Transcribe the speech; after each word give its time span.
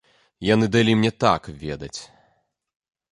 Яны 0.53 0.65
далі 0.75 0.95
мне 1.01 1.11
так 1.25 1.49
ведаць. 1.65 1.95